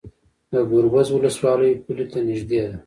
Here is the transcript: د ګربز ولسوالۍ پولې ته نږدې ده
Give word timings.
د 0.51 0.53
ګربز 0.69 1.07
ولسوالۍ 1.11 1.71
پولې 1.83 2.05
ته 2.11 2.17
نږدې 2.27 2.59
ده 2.69 2.73